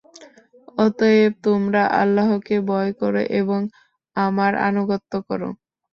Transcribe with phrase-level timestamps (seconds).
[0.77, 3.59] অতএব, তোমরা আল্লাহকে ভয় কর এবং
[4.15, 5.41] আমার আনুগত্য কর।